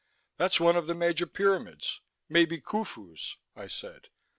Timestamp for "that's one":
0.37-0.75